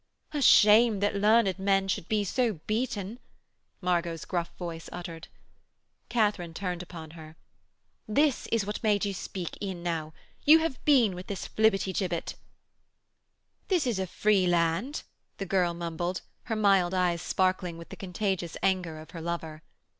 'A 0.33 0.41
shame 0.41 0.99
that 0.99 1.13
learned 1.15 1.59
men 1.59 1.87
should 1.87 2.09
be 2.09 2.23
so 2.23 2.53
beaten!' 2.65 3.19
Margot's 3.81 4.25
gruff 4.25 4.49
voice 4.57 4.89
uttered. 4.91 5.27
Katharine 6.09 6.55
turned 6.55 6.81
upon 6.81 7.11
her. 7.11 7.35
'That 8.07 8.47
is 8.51 8.65
what 8.65 8.81
made 8.81 9.05
you 9.05 9.13
speak 9.13 9.59
e'ennow. 9.61 10.11
You 10.43 10.57
have 10.57 10.83
been 10.85 11.13
with 11.13 11.27
this 11.27 11.47
flibbertigibbet.' 11.47 12.33
'This 13.67 13.85
is 13.85 13.99
a 13.99 14.07
free 14.07 14.47
land,' 14.47 15.03
the 15.37 15.45
girl 15.45 15.75
mumbled, 15.75 16.21
her 16.45 16.55
mild 16.55 16.95
eyes 16.95 17.21
sparkling 17.21 17.77
with 17.77 17.89
the 17.89 17.95
contagious 17.95 18.57
anger 18.63 18.97
of 18.99 19.11
her 19.11 19.21
lover. 19.21 19.61